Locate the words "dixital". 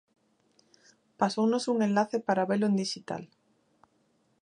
2.81-3.23